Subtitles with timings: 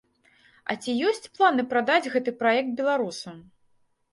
[0.73, 3.37] А ці ёсць планы прадаць гэты праект беларусам?